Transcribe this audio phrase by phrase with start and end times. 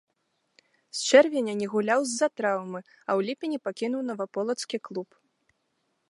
[0.99, 5.09] З чэрвеня не гуляў з-за траўмы, а ў ліпені пакінуў наваполацкі клуб.